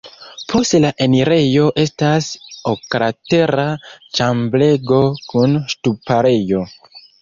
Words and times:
Post 0.53 0.75
la 0.85 0.89
enirejo 1.05 1.67
estas 1.83 2.31
oklatera 2.73 3.69
ĉambrego 4.17 5.03
kun 5.33 5.59
ŝtuparejo. 5.73 6.69